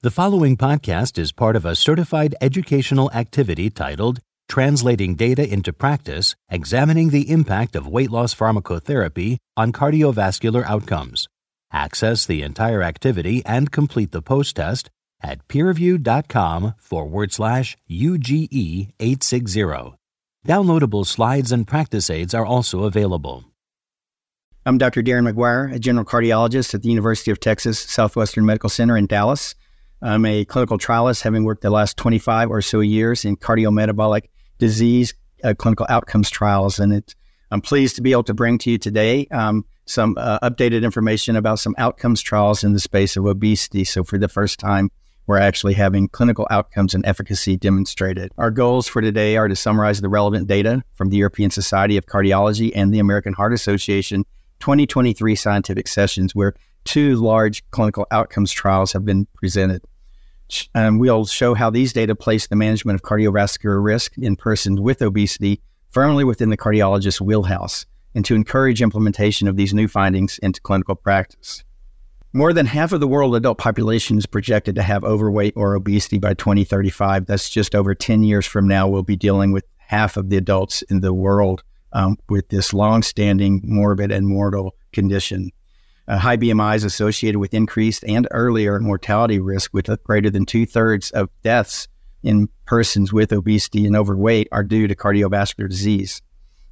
[0.00, 6.36] The following podcast is part of a certified educational activity titled Translating Data into Practice
[6.48, 11.26] Examining the Impact of Weight Loss Pharmacotherapy on Cardiovascular Outcomes.
[11.72, 14.88] Access the entire activity and complete the post test
[15.20, 19.96] at peerview.com forward slash UGE 860.
[20.46, 23.46] Downloadable slides and practice aids are also available.
[24.64, 25.02] I'm Dr.
[25.02, 29.56] Darren McGuire, a general cardiologist at the University of Texas Southwestern Medical Center in Dallas.
[30.00, 35.14] I'm a clinical trialist, having worked the last 25 or so years in cardiometabolic disease
[35.44, 36.78] uh, clinical outcomes trials.
[36.78, 37.14] And it,
[37.50, 41.36] I'm pleased to be able to bring to you today um, some uh, updated information
[41.36, 43.84] about some outcomes trials in the space of obesity.
[43.84, 44.90] So, for the first time,
[45.26, 48.32] we're actually having clinical outcomes and efficacy demonstrated.
[48.38, 52.06] Our goals for today are to summarize the relevant data from the European Society of
[52.06, 54.24] Cardiology and the American Heart Association
[54.60, 56.54] 2023 scientific sessions, where
[56.88, 59.82] two large clinical outcomes trials have been presented.
[60.74, 65.02] And we'll show how these data place the management of cardiovascular risk in persons with
[65.02, 70.62] obesity firmly within the cardiologist's wheelhouse and to encourage implementation of these new findings into
[70.62, 71.62] clinical practice.
[72.32, 76.18] More than half of the world adult population is projected to have overweight or obesity
[76.18, 77.26] by 2035.
[77.26, 78.88] That's just over 10 years from now.
[78.88, 83.60] We'll be dealing with half of the adults in the world um, with this long-standing
[83.62, 85.50] morbid and mortal condition.
[86.08, 91.10] Uh, high BMI associated with increased and earlier mortality risk, with greater than two thirds
[91.10, 91.86] of deaths
[92.22, 96.22] in persons with obesity and overweight are due to cardiovascular disease.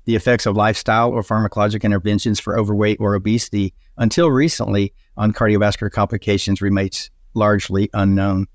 [0.07, 5.91] The effects of lifestyle or pharmacologic interventions for overweight or obesity until recently on cardiovascular
[5.91, 8.47] complications remains largely unknown.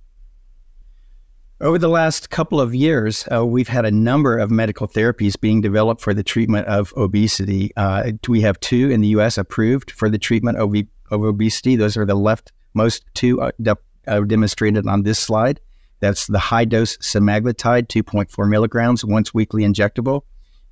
[1.61, 5.61] Over the last couple of years, uh, we've had a number of medical therapies being
[5.61, 7.71] developed for the treatment of obesity.
[7.77, 9.37] Uh, we have two in the U.S.
[9.37, 10.73] approved for the treatment of,
[11.11, 11.75] of obesity.
[11.75, 15.59] Those are the leftmost two uh, de- uh, demonstrated on this slide.
[15.99, 20.21] That's the high dose semaglutide, 2.4 milligrams once weekly injectable,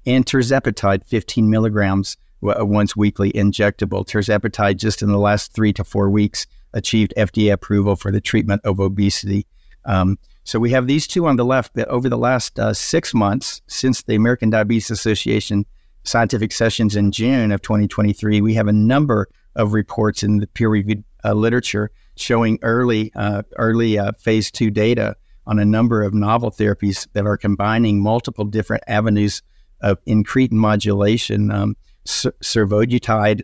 [0.07, 4.07] and tirzepatide, 15 milligrams uh, once weekly injectable.
[4.07, 8.63] Tirzepatide, just in the last three to four weeks, achieved FDA approval for the treatment
[8.65, 9.45] of obesity.
[9.85, 10.17] Um,
[10.49, 13.61] so we have these two on the left that over the last uh, six months
[13.67, 15.63] since the American Diabetes Association
[16.03, 21.03] scientific sessions in June of 2023, we have a number of reports in the peer-reviewed
[21.23, 25.15] uh, literature showing early uh, early uh, phase two data
[25.45, 29.43] on a number of novel therapies that are combining multiple different avenues
[29.81, 31.51] of incretin modulation.
[31.51, 31.75] Um,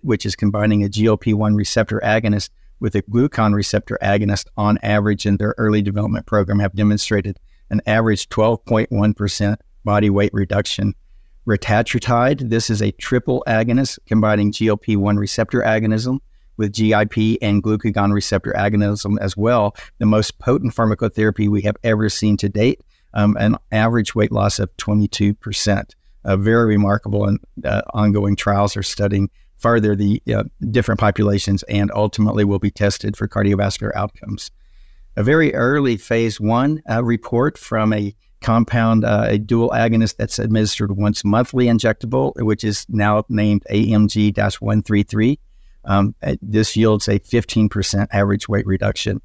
[0.02, 2.50] which is combining a GLP-1 receptor agonist
[2.80, 7.82] with a glucagon receptor agonist on average in their early development program have demonstrated an
[7.86, 10.94] average 12.1% body weight reduction.
[11.48, 16.20] Retatrutide, this is a triple agonist combining GLP 1 receptor agonism
[16.58, 22.10] with GIP and glucagon receptor agonism as well, the most potent pharmacotherapy we have ever
[22.10, 22.82] seen to date,
[23.14, 25.92] um, an average weight loss of 22%.
[26.24, 31.92] Uh, very remarkable, and uh, ongoing trials are studying further the uh, different populations and
[31.94, 34.52] ultimately will be tested for cardiovascular outcomes.
[35.18, 40.40] A very early phase one uh, report from a compound, uh, a dual agonist that's
[40.40, 45.40] administered once monthly injectable, which is now named AMG 133.
[45.86, 49.22] Um, uh, this yields a 15% average weight reduction.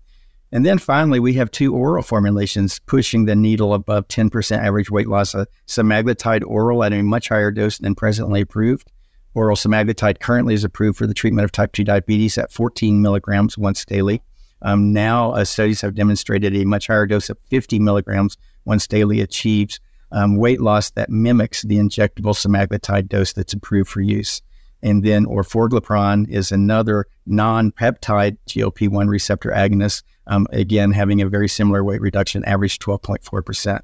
[0.52, 5.08] And then finally, we have two oral formulations pushing the needle above 10% average weight
[5.08, 5.34] loss.
[5.34, 8.90] A semaglutide oral at a much higher dose than presently approved,
[9.34, 13.56] Oral semaglutide currently is approved for the treatment of type 2 diabetes at 14 milligrams
[13.56, 14.22] once daily.
[14.62, 19.20] Um, now, uh, studies have demonstrated a much higher dose of 50 milligrams once daily
[19.20, 19.80] achieves
[20.12, 24.42] um, weight loss that mimics the injectable semaglutide dose that's approved for use.
[24.82, 31.28] And then orforglipron is another non peptide GLP 1 receptor agonist, um, again, having a
[31.28, 33.80] very similar weight reduction, average 12.4%.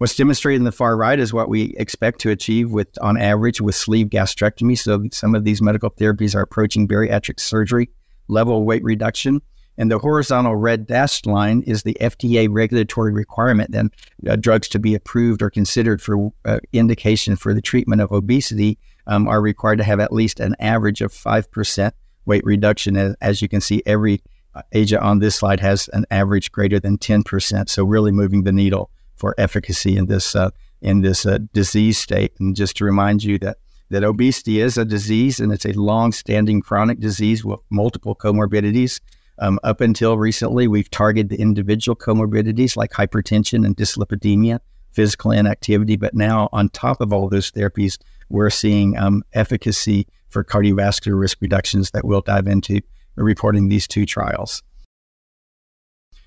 [0.00, 3.60] What's demonstrated in the far right is what we expect to achieve with, on average,
[3.60, 4.78] with sleeve gastrectomy.
[4.78, 7.90] So some of these medical therapies are approaching bariatric surgery
[8.26, 9.42] level weight reduction.
[9.76, 13.90] And the horizontal red dashed line is the FDA regulatory requirement that
[14.26, 18.78] uh, drugs to be approved or considered for uh, indication for the treatment of obesity
[19.06, 21.92] um, are required to have at least an average of 5%
[22.24, 23.14] weight reduction.
[23.20, 24.22] As, you can see, every
[24.54, 27.68] uh, agent on this slide has an average greater than 10%.
[27.68, 30.50] So really moving the needle for efficacy in this uh,
[30.80, 32.32] in this uh, disease state.
[32.40, 33.58] And just to remind you that
[33.90, 39.00] that obesity is a disease and it's a long-standing chronic disease with multiple comorbidities.
[39.40, 44.60] Um, up until recently, we've targeted the individual comorbidities like hypertension and dyslipidemia,
[44.92, 45.96] physical inactivity.
[45.96, 51.38] But now, on top of all those therapies, we're seeing um, efficacy for cardiovascular risk
[51.40, 52.80] reductions that we'll dive into
[53.16, 54.62] reporting these two trials.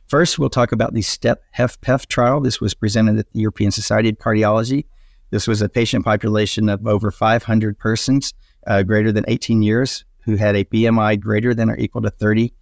[0.07, 2.41] First, we'll talk about the STEP HFpEF trial.
[2.41, 4.85] This was presented at the European Society of Cardiology.
[5.31, 8.33] This was a patient population of over 500 persons
[8.67, 12.53] uh, greater than 18 years who had a BMI greater than or equal to 30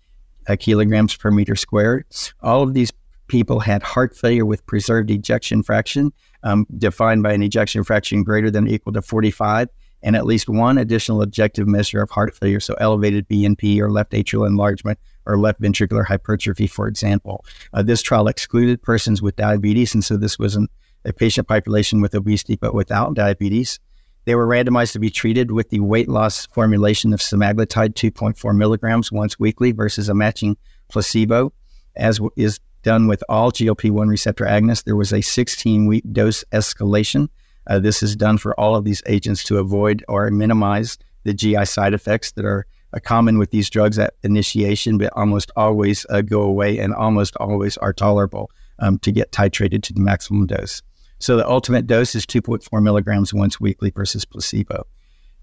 [0.48, 2.06] uh, kilograms per meter squared.
[2.42, 2.92] All of these
[3.28, 6.12] people had heart failure with preserved ejection fraction,
[6.44, 9.70] um, defined by an ejection fraction greater than or equal to 45,
[10.04, 14.12] and at least one additional objective measure of heart failure, so elevated BNP or left
[14.12, 15.00] atrial enlargement
[15.32, 17.46] or left ventricular hypertrophy, for example.
[17.74, 20.70] Uh, this trial excluded persons with diabetes, and so this wasn't
[21.06, 23.80] a patient population with obesity but without diabetes.
[24.26, 29.12] They were randomized to be treated with the weight loss formulation of semaglutide 2.4 milligrams
[29.12, 30.58] once weekly versus a matching
[30.90, 31.54] placebo,
[31.96, 34.84] as is done with all GLP 1 receptor agonists.
[34.84, 37.30] There was a 16 week dose escalation.
[37.68, 41.66] Uh, this is done for all of these agents to avoid or minimize the GI
[41.66, 46.22] side effects that are uh, common with these drugs at initiation, but almost always uh,
[46.22, 50.82] go away and almost always are tolerable um, to get titrated to the maximum dose.
[51.20, 54.88] So the ultimate dose is 2.4 milligrams once weekly versus placebo.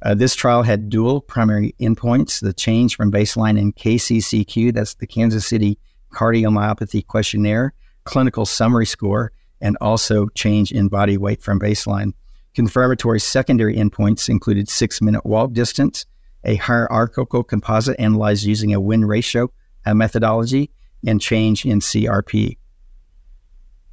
[0.03, 5.07] Uh, this trial had dual primary endpoints the change from baseline in KCCQ, that's the
[5.07, 5.79] Kansas City
[6.13, 7.75] Cardiomyopathy Questionnaire,
[8.05, 12.13] clinical summary score, and also change in body weight from baseline.
[12.55, 16.07] Confirmatory secondary endpoints included six minute walk distance,
[16.45, 19.51] a hierarchical composite analyzed using a win ratio
[19.89, 20.71] a methodology,
[21.07, 22.57] and change in CRP.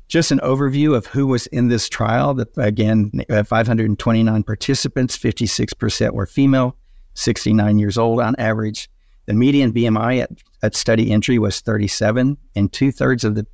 [0.08, 2.40] Just an overview of who was in this trial.
[2.58, 6.76] Again, 529 participants, 56% were female,
[7.16, 8.90] 69 years old on average.
[9.26, 10.32] The median BMI at,
[10.62, 13.48] at study entry was 37, and two thirds of the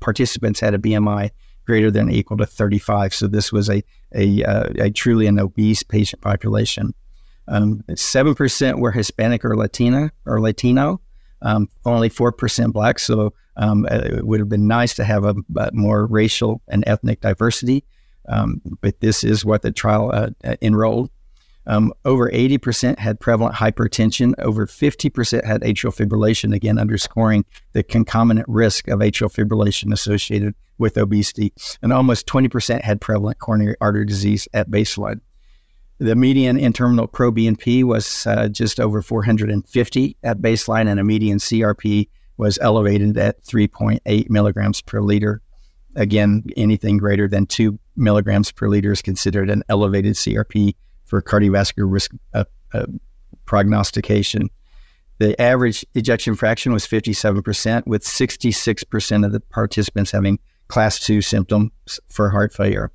[0.00, 1.30] participants had a BMI
[1.64, 3.14] greater than or equal to 35.
[3.14, 3.82] So this was a
[4.14, 6.94] a, uh, a truly an obese patient population.
[7.48, 11.00] Um, seven um, percent were Hispanic or Latina or Latino.
[11.42, 12.98] Um, only four percent Black.
[12.98, 16.84] So um, uh, it would have been nice to have a, a more racial and
[16.86, 17.84] ethnic diversity,
[18.28, 21.10] um, but this is what the trial uh, uh enrolled.
[21.68, 24.34] Um, over 80% had prevalent hypertension.
[24.38, 30.96] Over 50% had atrial fibrillation, again, underscoring the concomitant risk of atrial fibrillation associated with
[30.96, 31.52] obesity.
[31.82, 35.20] And almost 20% had prevalent coronary artery disease at baseline.
[35.98, 37.08] The median N-terminal
[37.86, 44.28] was uh, just over 450 at baseline, and a median CRP was elevated at 3.8
[44.28, 45.40] milligrams per liter.
[45.94, 51.90] Again, anything greater than two milligrams per liter is considered an elevated CRP for cardiovascular
[51.90, 52.44] risk uh,
[52.74, 52.86] uh,
[53.46, 54.50] prognostication.
[55.18, 60.38] The average ejection fraction was 57%, with 66% of the participants having
[60.68, 61.70] class 2 symptoms
[62.10, 62.92] for heart failure.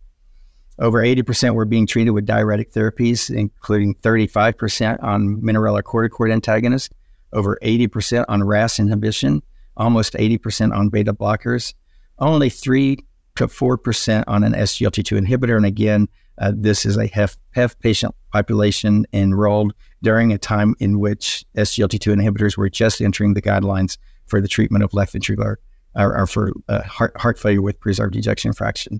[0.81, 6.89] Over 80% were being treated with diuretic therapies, including 35% on mineralocorticoid antagonists,
[7.33, 9.43] over 80% on RAS inhibition,
[9.77, 11.75] almost 80% on beta blockers,
[12.17, 12.97] only 3
[13.35, 15.55] to 4% on an SGLT2 inhibitor.
[15.55, 16.07] And again,
[16.39, 22.15] uh, this is a HEF, HEF patient population enrolled during a time in which SGLT2
[22.15, 25.57] inhibitors were just entering the guidelines for the treatment of left ventricular
[25.95, 28.99] or, or for uh, heart, heart failure with preserved ejection fraction.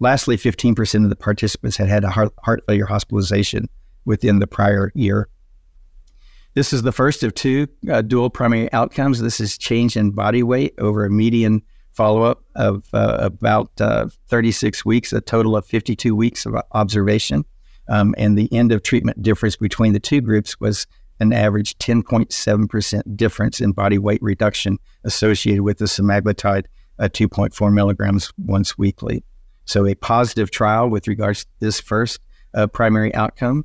[0.00, 3.68] Lastly, 15% of the participants had had a heart, heart failure hospitalization
[4.06, 5.28] within the prior year.
[6.54, 9.20] This is the first of two uh, dual primary outcomes.
[9.20, 14.08] This is change in body weight over a median follow up of uh, about uh,
[14.28, 17.44] 36 weeks, a total of 52 weeks of observation.
[17.88, 20.86] Um, and the end of treatment difference between the two groups was
[21.20, 26.64] an average 10.7% difference in body weight reduction associated with the semaglutide
[26.98, 29.22] uh, 2.4 milligrams once weekly.
[29.70, 32.18] So, a positive trial with regards to this first
[32.54, 33.64] uh, primary outcome.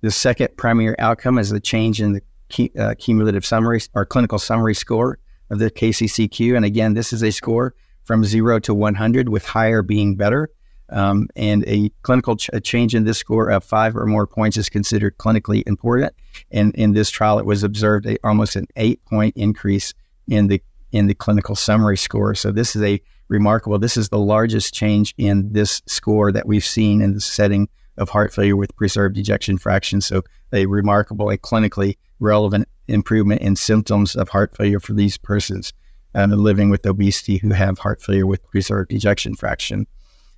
[0.00, 4.76] The second primary outcome is the change in the uh, cumulative summary or clinical summary
[4.76, 5.18] score
[5.50, 6.54] of the KCCQ.
[6.54, 10.50] And again, this is a score from zero to 100, with higher being better.
[10.88, 14.56] Um, and a clinical ch- a change in this score of five or more points
[14.56, 16.14] is considered clinically important.
[16.52, 19.94] And in this trial, it was observed a, almost an eight point increase
[20.28, 22.36] in the in the clinical summary score.
[22.36, 23.78] So this is a remarkable.
[23.78, 28.10] This is the largest change in this score that we've seen in the setting of
[28.10, 30.00] heart failure with preserved ejection fraction.
[30.00, 30.22] So
[30.52, 35.72] a remarkable, a clinically relevant improvement in symptoms of heart failure for these persons
[36.14, 39.86] uh, living with obesity who have heart failure with preserved ejection fraction.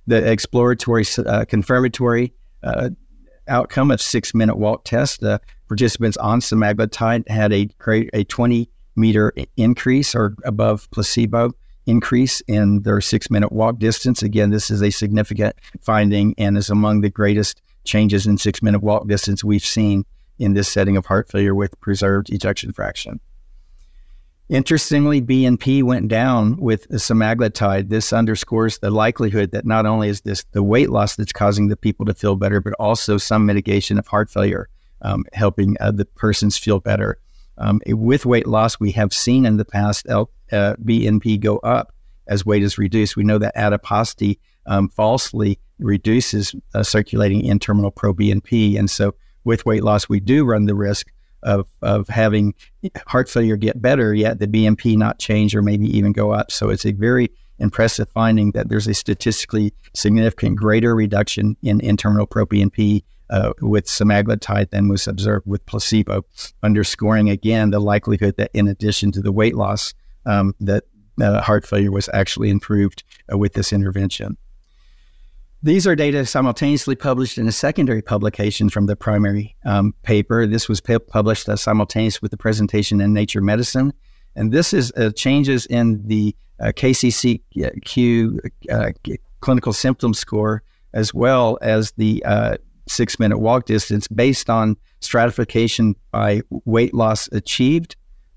[0.05, 2.91] The exploratory, uh, confirmatory uh,
[3.47, 7.69] outcome of six minute walk test, the participants on semaglutide had a,
[8.13, 11.53] a 20 meter increase or above placebo
[11.85, 14.23] increase in their six minute walk distance.
[14.23, 18.81] Again, this is a significant finding and is among the greatest changes in six minute
[18.81, 20.05] walk distance we've seen
[20.39, 23.19] in this setting of heart failure with preserved ejection fraction.
[24.49, 27.89] Interestingly, BNP went down with semaglutide.
[27.89, 31.77] This underscores the likelihood that not only is this the weight loss that's causing the
[31.77, 34.67] people to feel better, but also some mitigation of heart failure,
[35.01, 37.17] um, helping uh, the persons feel better.
[37.57, 41.93] Um, with weight loss, we have seen in the past uh, BNP go up
[42.27, 43.15] as weight is reduced.
[43.15, 48.77] We know that adiposity um, falsely reduces uh, circulating N terminal pro BNP.
[48.77, 51.11] And so with weight loss, we do run the risk
[51.43, 52.53] of, of having
[53.07, 56.51] heart failure get better, yet the BNP not change or maybe even go up.
[56.51, 57.29] So it's a very
[57.59, 63.51] impressive finding that there's a statistically significant greater reduction in N terminal pro BNP uh,
[63.61, 66.23] with semaglutide than was observed with placebo,
[66.61, 69.93] underscoring again the likelihood that in addition to the weight loss,
[70.27, 70.83] um, that
[71.19, 74.37] uh, heart failure was actually improved uh, with this intervention.
[75.63, 80.45] These are data simultaneously published in a secondary publication from the primary um, paper.
[80.45, 81.55] This was p- published uh,
[82.21, 83.93] with the presentation in Nature Medicine.
[84.35, 88.91] And this is uh, changes in the uh, KCCQ uh,
[89.39, 90.61] clinical symptom score,
[90.93, 97.27] as well as the uh, six minute walk distance based on stratification by weight loss
[97.31, 97.95] achieved.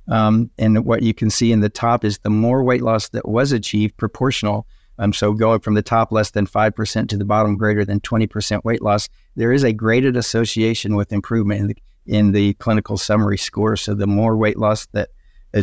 [0.08, 3.28] Um, and what you can see in the top is the more weight loss that
[3.28, 4.66] was achieved proportional
[4.98, 8.64] um, so going from the top less than 5% to the bottom greater than 20%
[8.64, 11.76] weight loss, there is a graded association with improvement in the,
[12.06, 13.76] in the clinical summary score.
[13.76, 15.10] So the more weight loss that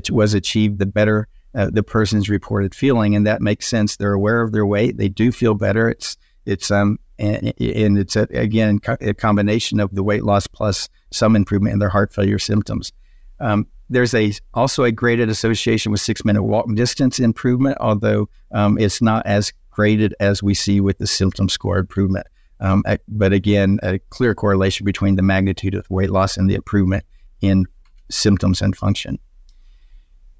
[0.10, 3.16] was achieved, the better uh, the person's reported feeling.
[3.16, 3.96] And that makes sense.
[3.96, 4.98] They're aware of their weight.
[4.98, 5.90] They do feel better.
[5.90, 10.90] It's, it's, um, and, and it's a, again a combination of the weight loss plus
[11.12, 12.92] some improvement in their heart failure symptoms.
[13.40, 18.78] Um, there's a also a graded association with six minute walk distance improvement, although um,
[18.78, 22.28] it's not as graded as we see with the symptom score improvement.
[22.60, 27.04] Um, but again, a clear correlation between the magnitude of weight loss and the improvement
[27.42, 27.66] in
[28.10, 29.20] symptoms and function.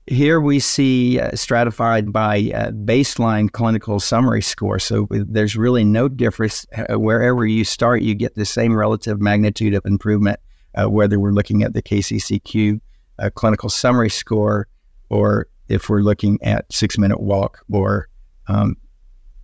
[0.06, 4.78] Here we see uh, stratified by uh, baseline clinical summary score.
[4.80, 6.66] So there's really no difference.
[6.76, 10.40] Uh, wherever you start, you get the same relative magnitude of improvement,
[10.76, 12.82] uh, whether we're looking at the KCCQ
[13.20, 14.68] a clinical summary score,
[15.10, 18.08] or if we're looking at six minute walk or
[18.48, 18.76] um,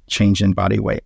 [0.07, 1.03] change in body weight.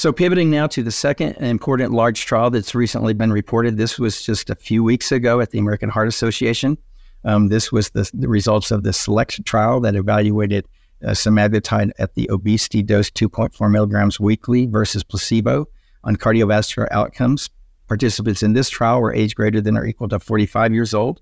[0.00, 3.76] So, pivoting now to the second important large trial that's recently been reported.
[3.76, 6.78] This was just a few weeks ago at the American Heart Association.
[7.26, 10.66] Um, this was the, the, results of the SELECT trial that evaluated
[11.04, 15.66] uh, semaglutide at the obesity dose 2.4 milligrams weekly versus placebo
[16.02, 17.50] on cardiovascular outcomes.
[17.86, 21.20] Participants in this trial were age greater than or equal to 45 years old,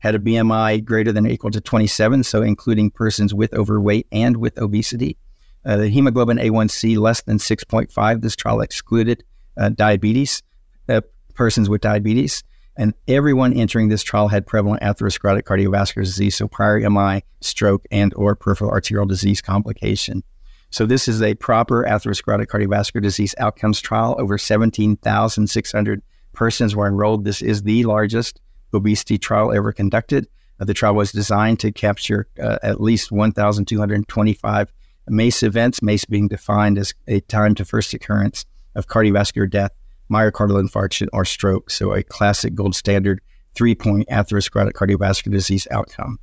[0.00, 4.36] had a BMI greater than or equal to 27, so including persons with overweight and
[4.36, 5.16] with obesity.
[5.64, 8.20] Uh, the hemoglobin A1C less than 6.5.
[8.22, 9.24] This trial excluded
[9.56, 10.42] uh, diabetes,
[10.88, 11.00] uh,
[11.34, 12.44] persons with diabetes,
[12.76, 18.14] and everyone entering this trial had prevalent atherosclerotic cardiovascular disease, so prior MI, stroke, and
[18.14, 20.22] or peripheral arterial disease complication.
[20.70, 24.14] So this is a proper atherosclerotic cardiovascular disease outcomes trial.
[24.18, 26.02] Over 17,600
[26.34, 27.24] persons were enrolled.
[27.24, 28.40] This is the largest
[28.72, 30.28] obesity trial ever conducted.
[30.60, 34.72] Uh, the trial was designed to capture uh, at least 1,225
[35.10, 39.72] MACE events, MACE being defined as a time to first occurrence of cardiovascular death,
[40.10, 41.70] myocardial infarction, or stroke.
[41.70, 43.20] So a classic gold standard
[43.54, 46.18] three-point atherosclerotic cardiovascular disease outcome.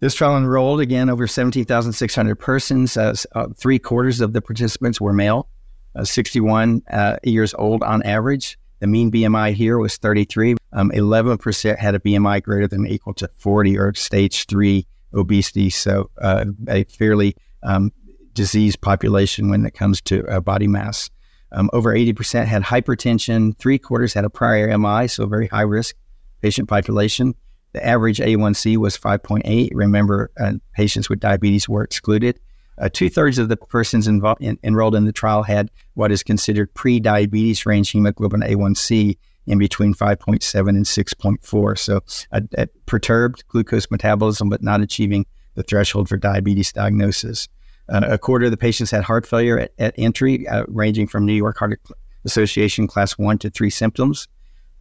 [0.00, 2.96] This trial enrolled again over 17,600 persons.
[2.96, 5.48] Uh, uh, three quarters of the participants were male,
[5.94, 8.58] uh, 61 uh, years old on average.
[8.80, 10.56] The mean BMI here was 33.
[10.72, 15.70] Um, 11% had a BMI greater than or equal to 40 or stage three obesity.
[15.70, 17.92] So uh, a fairly um,
[18.34, 21.10] diseased population when it comes to uh, body mass.
[21.52, 23.56] Um, over 80% had hypertension.
[23.58, 25.96] Three quarters had a prior MI, so very high risk
[26.42, 27.34] patient population.
[27.72, 29.70] The average A1C was 5.8.
[29.72, 32.40] Remember, uh, patients with diabetes were excluded.
[32.78, 34.22] Uh, Two thirds of the persons in,
[34.62, 39.16] enrolled in the trial had what is considered pre diabetes range hemoglobin A1C
[39.46, 41.78] in between 5.7 and 6.4.
[41.78, 42.00] So,
[42.32, 47.48] a, a perturbed glucose metabolism, but not achieving the threshold for diabetes diagnosis.
[47.88, 51.24] Uh, a quarter of the patients had heart failure at, at entry, uh, ranging from
[51.24, 51.80] New York Heart
[52.24, 54.28] Association class one to three symptoms.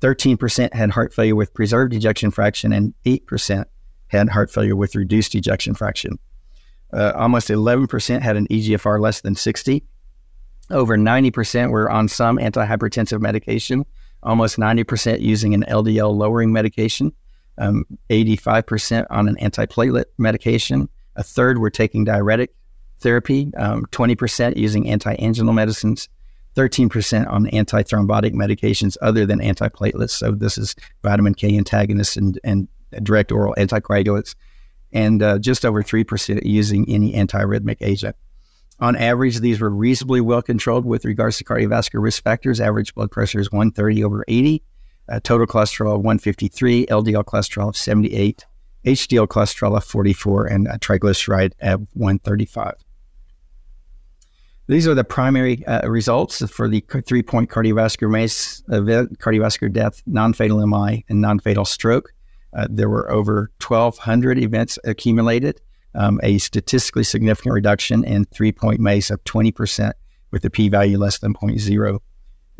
[0.02, 3.66] 13% had heart failure with preserved ejection fraction, and 8%
[4.08, 6.18] had heart failure with reduced ejection fraction.
[6.92, 9.84] Uh, almost 11% had an EGFR less than 60.
[10.70, 13.86] Over 90% were on some antihypertensive medication,
[14.26, 17.14] almost 90% using an LDL lowering medication,
[17.58, 20.90] um, 85% on an antiplatelet medication.
[21.16, 22.54] A third were taking diuretic
[23.00, 26.10] therapy, um, 20% using anti-anginal medicines,
[26.56, 30.12] 13% on antithrombotic medications other than antiplatelets.
[30.12, 32.68] So this is vitamin K antagonists and, and
[33.04, 34.36] direct oral anticoagulants,
[34.92, 38.16] and uh, just over 3% using any antiarrhythmic agent.
[38.80, 42.60] On average, these were reasonably well controlled with regards to cardiovascular risk factors.
[42.60, 44.62] Average blood pressure is 130 over 80,
[45.08, 48.46] uh, total cholesterol of 153, LDL cholesterol of 78,
[48.86, 52.76] HDL cholesterol of 44, and triglyceride of 135.
[54.68, 60.02] These are the primary uh, results for the three point cardiovascular MACE event cardiovascular death,
[60.08, 62.12] non fatal MI, and non fatal stroke.
[62.52, 65.62] Uh, there were over 1,200 events accumulated,
[65.96, 69.94] um, a statistically significant reduction in three point MACE of 20%
[70.32, 72.02] with a p value less than 0.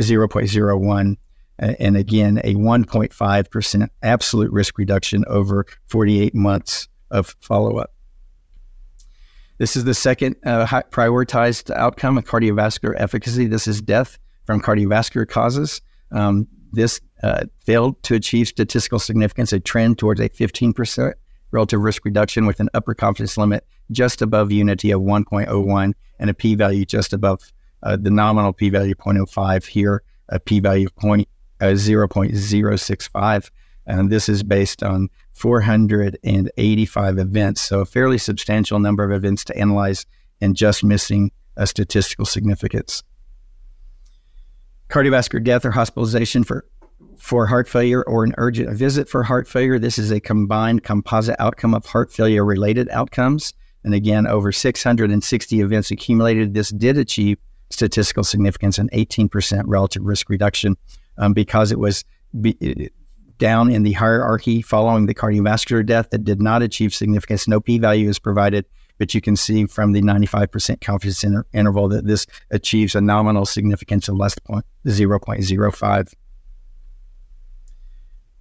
[0.02, 1.18] 0.01.
[1.62, 7.92] Uh, and again, a 1.5% absolute risk reduction over 48 months of follow up.
[9.58, 13.46] This is the second uh, prioritized outcome of cardiovascular efficacy.
[13.46, 15.82] This is death from cardiovascular causes.
[16.12, 21.14] Um, this uh, failed to achieve statistical significance, a trend towards a 15%
[21.52, 26.34] relative risk reduction with an upper confidence limit just above unity of 1.01 and a
[26.34, 27.52] p value just above
[27.84, 31.28] uh, the nominal p value 0.05 here, a p value of point,
[31.62, 33.52] uh, 0.065.
[33.88, 37.62] And this is based on 485 events.
[37.62, 40.08] So a fairly substantial number of events to analyze
[40.42, 43.04] and just missing a statistical significance.
[44.90, 46.66] Cardiovascular death or hospitalization for
[47.20, 49.80] for heart failure or an urgent visit for heart failure.
[49.80, 53.54] This is a combined composite outcome of heart failure related outcomes.
[53.84, 56.54] And again, over 660 events accumulated.
[56.54, 57.38] This did achieve
[57.70, 60.76] statistical significance and 18% relative risk reduction
[61.18, 62.04] um, because it was
[62.40, 62.90] be,
[63.38, 67.48] down in the hierarchy following the cardiovascular death that did not achieve significance.
[67.48, 68.66] No p value is provided,
[68.98, 73.46] but you can see from the 95% confidence inter- interval that this achieves a nominal
[73.46, 76.14] significance of less than 0.05.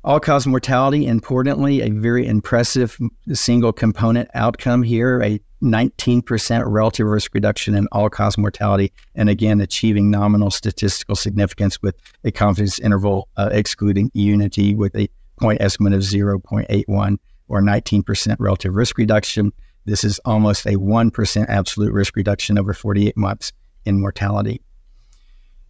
[0.05, 2.99] All cause mortality, importantly, a very impressive
[3.33, 9.63] single component outcome here, a 19% relative risk reduction in all cause mortality, and again,
[9.63, 15.09] achieving nominal statistical significance with a confidence interval uh, excluding unity with a
[15.41, 17.17] point estimate of 0.81
[17.49, 19.53] or 19% relative risk reduction.
[19.87, 23.53] This is almost a 1% absolute risk reduction over 48 months
[23.87, 24.61] in mortality.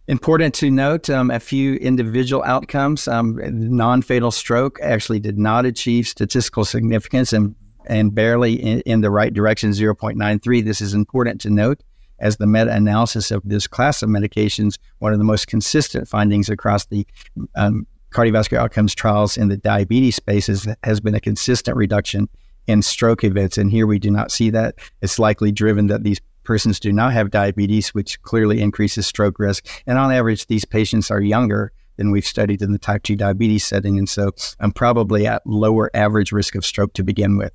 [0.07, 3.07] Important to note um, a few individual outcomes.
[3.07, 7.55] Um, non fatal stroke actually did not achieve statistical significance and
[7.87, 10.63] and barely in, in the right direction, 0.93.
[10.63, 11.83] This is important to note
[12.19, 16.49] as the meta analysis of this class of medications, one of the most consistent findings
[16.49, 17.05] across the
[17.55, 22.29] um, cardiovascular outcomes trials in the diabetes space is, has been a consistent reduction
[22.67, 23.57] in stroke events.
[23.57, 24.75] And here we do not see that.
[25.01, 29.67] It's likely driven that these persons do not have diabetes, which clearly increases stroke risk.
[29.85, 33.65] And on average, these patients are younger than we've studied in the type 2 diabetes
[33.65, 33.97] setting.
[33.97, 37.53] And so I'm probably at lower average risk of stroke to begin with.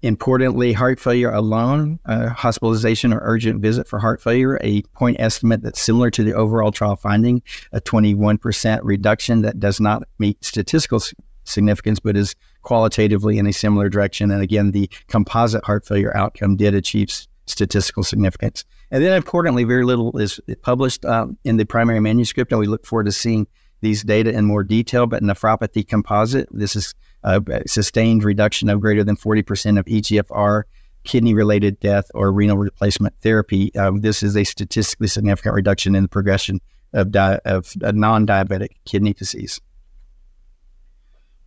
[0.00, 5.62] Importantly, heart failure alone, uh, hospitalization or urgent visit for heart failure, a point estimate
[5.62, 7.42] that's similar to the overall trial finding,
[7.72, 11.02] a 21% reduction that does not meet statistical
[11.42, 14.30] significance, but is qualitatively in a similar direction.
[14.30, 17.10] And again, the composite heart failure outcome did achieve
[17.48, 18.64] statistical significance.
[18.90, 22.86] And then importantly, very little is published uh, in the primary manuscript, and we look
[22.86, 23.46] forward to seeing
[23.80, 25.06] these data in more detail.
[25.06, 30.62] But in nephropathy composite, this is a sustained reduction of greater than 40% of EGFR,
[31.04, 33.74] kidney related death, or renal replacement therapy.
[33.76, 36.60] Um, this is a statistically significant reduction in the progression
[36.92, 39.60] of, di- of non diabetic kidney disease.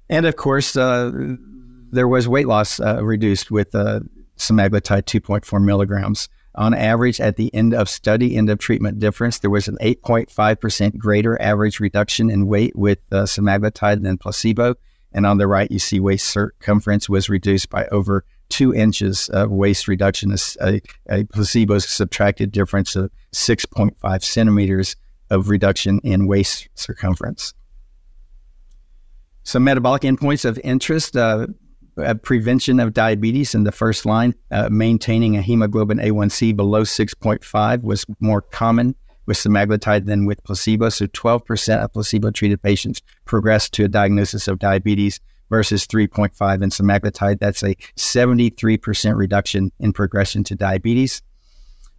[0.09, 1.11] And of course, uh,
[1.91, 4.01] there was weight loss uh, reduced with uh,
[4.41, 6.27] semaglutide 2.4 milligrams.
[6.55, 10.97] On average, at the end of study, end of treatment difference, there was an 8.5%
[10.97, 14.75] greater average reduction in weight with uh, semaglutide than placebo.
[15.13, 19.49] And on the right, you see waist circumference was reduced by over two inches of
[19.49, 24.95] waist reduction, a, a placebo subtracted difference of 6.5 centimeters
[25.29, 27.53] of reduction in waist circumference.
[29.43, 31.47] Some metabolic endpoints of interest uh,
[32.03, 37.83] uh, prevention of diabetes in the first line, uh, maintaining a hemoglobin A1C below 6.5
[37.83, 40.89] was more common with semaglutide than with placebo.
[40.89, 46.69] So 12% of placebo treated patients progressed to a diagnosis of diabetes versus 3.5 in
[46.69, 47.39] semaglutide.
[47.39, 51.21] That's a 73% reduction in progression to diabetes.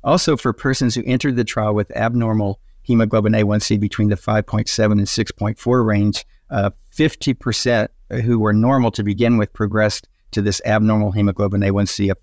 [0.04, 5.02] Also, for persons who entered the trial with abnormal hemoglobin A1C between the 5.7 and
[5.02, 7.88] 6.4 range, uh, 50%
[8.20, 12.18] who were normal to begin with progressed to this abnormal hemoglobin A1C of,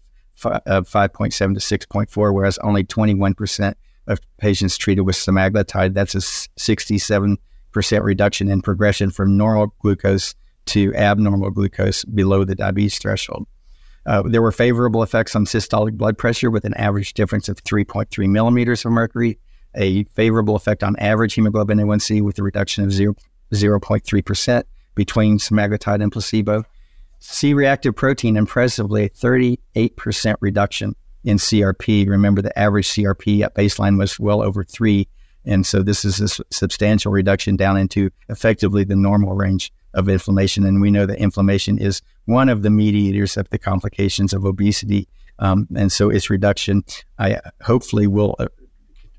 [0.65, 3.73] of 5.7 to 6.4, whereas only 21%
[4.07, 5.93] of patients treated with semaglutide.
[5.93, 7.37] That's a 67%
[8.03, 10.35] reduction in progression from normal glucose
[10.67, 13.47] to abnormal glucose below the diabetes threshold.
[14.05, 18.29] Uh, there were favorable effects on systolic blood pressure with an average difference of 3.3
[18.29, 19.37] millimeters of mercury,
[19.75, 23.15] a favorable effect on average hemoglobin A1C with a reduction of 0,
[23.53, 24.63] 0.3%
[24.99, 26.65] between semaglutide and placebo.
[27.19, 32.05] C reactive protein, impressively, 38% reduction in CRP.
[32.05, 35.07] Remember, the average CRP at baseline was well over three.
[35.45, 40.65] And so this is a substantial reduction down into effectively the normal range of inflammation.
[40.65, 45.07] And we know that inflammation is one of the mediators of the complications of obesity.
[45.39, 46.83] Um, and so its reduction,
[47.17, 48.47] I hopefully will uh,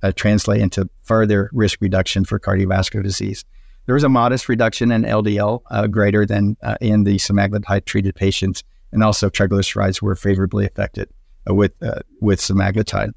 [0.03, 3.47] uh, translate into further risk reduction for cardiovascular disease.
[3.91, 8.15] There was a modest reduction in LDL uh, greater than uh, in the semaglutide treated
[8.15, 11.11] patients, and also triglycerides were favorably affected
[11.51, 13.15] uh, with uh, with semaglutide.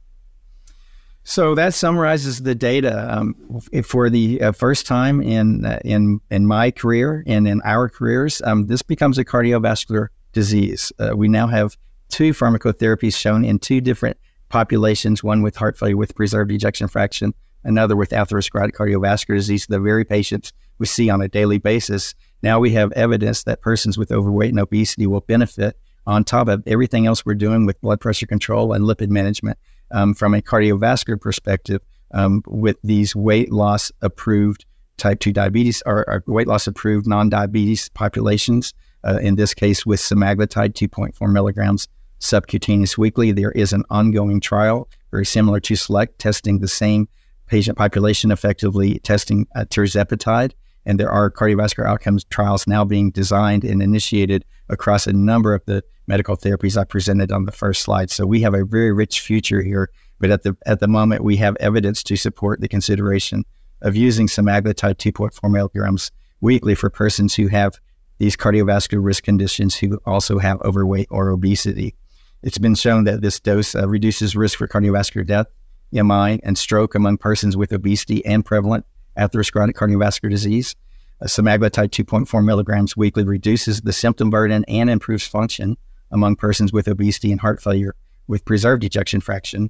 [1.23, 3.36] So that summarizes the data um,
[3.83, 8.41] for the uh, first time in uh, in in my career and in our careers.
[8.43, 10.91] Um, this becomes a cardiovascular disease.
[11.13, 11.77] we now have
[12.09, 14.17] two pharmacotherapies shown in two different
[14.49, 19.65] populations: one with heart failure with preserved ejection fraction, another with atherosclerotic cardiovascular disease.
[19.65, 22.15] The very patients we see on a daily basis.
[22.41, 26.63] Now we have evidence that persons with overweight and obesity will benefit on top of
[26.67, 29.58] everything else we're doing with blood pressure control and lipid management
[29.91, 34.65] um, from a cardiovascular perspective um, with these weight loss approved
[34.97, 38.73] type 2 diabetes or, or weight loss approved non diabetes populations.
[39.06, 41.89] Uh, in this case, with semaglutide 2.4 milligrams
[42.23, 43.32] subcutaneous weekly.
[43.32, 47.08] There is an ongoing trial, very similar to SELECT, testing the same
[47.53, 50.53] patient population, effectively testing uh, tirzepatide
[50.85, 55.63] and there are cardiovascular outcomes trials now being designed and initiated across a number of
[55.65, 58.09] the medical therapies I presented on the first slide.
[58.09, 59.89] So we have a very rich future here,
[60.19, 63.45] but at the at the moment we have evidence to support the consideration
[63.81, 66.11] of using semaglutide 2.4 milligrams
[66.41, 67.79] weekly for persons who have
[68.17, 71.95] these cardiovascular risk conditions who also have overweight or obesity.
[72.41, 75.47] It's been shown that this dose uh, reduces risk for cardiovascular death,
[75.93, 78.86] MI, and stroke among persons with obesity and prevalent
[79.17, 80.75] atherosclerotic cardiovascular disease.
[81.21, 85.77] A semaglutide 2.4 milligrams weekly reduces the symptom burden and improves function
[86.12, 87.95] among persons with obesity and heart failure
[88.27, 89.69] with preserved ejection fraction.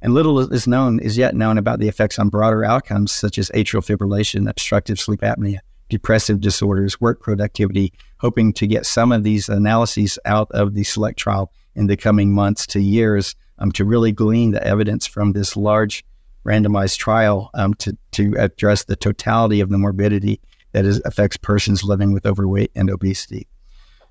[0.00, 3.50] And little is known is yet known about the effects on broader outcomes such as
[3.50, 5.58] atrial fibrillation, obstructive sleep apnea,
[5.88, 11.18] depressive disorders, work productivity, hoping to get some of these analyses out of the SELECT
[11.18, 15.56] trial in the coming months to years um, to really glean the evidence from this
[15.56, 16.04] large
[16.44, 20.40] randomized trial um, to, to address the totality of the morbidity
[20.72, 23.46] that is, affects persons living with overweight and obesity.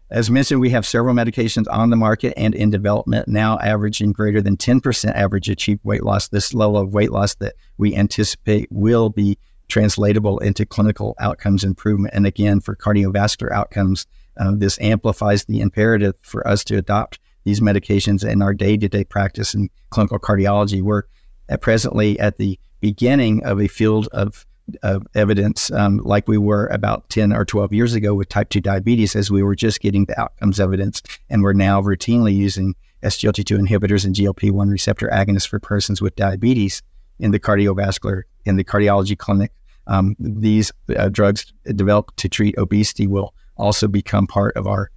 [0.10, 4.42] As mentioned, we have several medications on the market and in development now averaging greater
[4.42, 6.28] than 10% average achieved weight loss.
[6.28, 9.38] This level of weight loss that we anticipate will be
[9.70, 12.14] translatable into clinical outcomes improvement.
[12.14, 14.06] And again, for cardiovascular outcomes,
[14.38, 18.90] uh, this amplifies the imperative for us to adopt these medications in our day to
[18.90, 20.82] day practice in clinical cardiology.
[20.82, 21.04] We're
[21.50, 24.46] at presently at the beginning of a field of,
[24.82, 28.62] of evidence, um, like we were about 10 or 12 years ago with type 2
[28.62, 31.02] diabetes, as we were just getting the outcomes evidence.
[31.30, 36.16] And we're now routinely using SGLT2 inhibitors and GLP 1 receptor agonists for persons with
[36.16, 36.82] diabetes
[37.20, 39.52] in the cardiovascular, in the cardiology clinic.
[39.88, 44.90] Um, these uh, drugs developed to treat obesity will also become part of our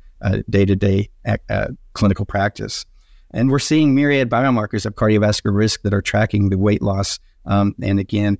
[0.49, 1.11] day to day
[1.97, 2.85] clinical practice.
[3.33, 7.19] And we're seeing myriad biomarkers of cardiovascular risk that are tracking the weight loss.
[7.45, 8.39] Um, and again,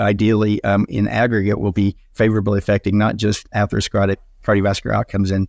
[0.00, 5.46] ideally, um, in aggregate, will be favorably affecting not just atherosclerotic cardiovascular outcomes in,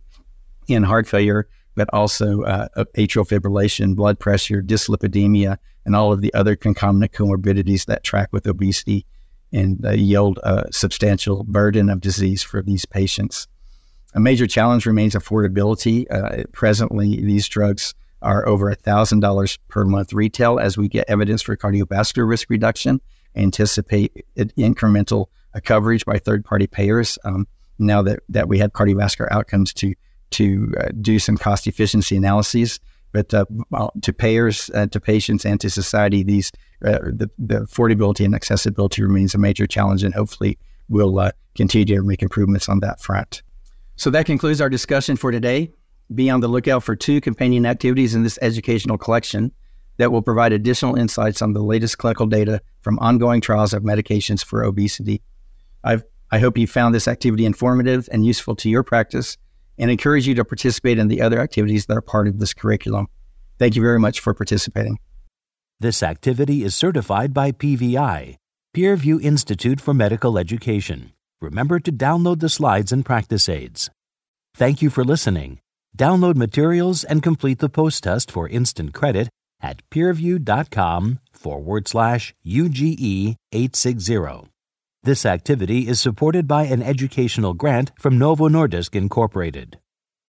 [0.68, 6.32] in heart failure, but also uh, atrial fibrillation, blood pressure, dyslipidemia, and all of the
[6.34, 9.04] other concomitant comorbidities that track with obesity
[9.52, 13.46] and uh, yield a substantial burden of disease for these patients.
[14.14, 16.06] A major challenge remains affordability.
[16.10, 21.56] Uh, presently, these drugs are over $1,000 per month retail as we get evidence for
[21.56, 23.00] cardiovascular risk reduction,
[23.34, 27.18] anticipate incremental uh, coverage by third party payers.
[27.24, 27.46] Um,
[27.78, 29.94] now that, that we have cardiovascular outcomes to,
[30.30, 32.80] to uh, do some cost efficiency analyses.
[33.12, 33.44] But uh,
[34.02, 36.52] to payers, uh, to patients, and to society, these
[36.84, 41.96] uh, the, the, affordability and accessibility remains a major challenge, and hopefully we'll uh, continue
[41.96, 43.42] to make improvements on that front.
[43.96, 45.72] So that concludes our discussion for today.
[46.14, 49.52] Be on the lookout for two companion activities in this educational collection
[49.96, 54.44] that will provide additional insights on the latest clinical data from ongoing trials of medications
[54.44, 55.22] for obesity.
[55.82, 59.38] I've, I hope you found this activity informative and useful to your practice
[59.78, 63.06] and encourage you to participate in the other activities that are part of this curriculum.
[63.58, 64.98] Thank you very much for participating.
[65.80, 68.36] This activity is certified by PVI,
[68.74, 71.12] Peerview Institute for Medical Education.
[71.40, 73.90] Remember to download the slides and practice aids.
[74.54, 75.60] Thank you for listening.
[75.96, 79.28] Download materials and complete the post test for instant credit
[79.60, 84.50] at peerview.com forward slash UGE 860.
[85.02, 89.78] This activity is supported by an educational grant from Novo Nordisk Incorporated.